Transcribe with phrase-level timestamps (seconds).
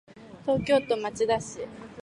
[0.47, 1.59] 東京都町田市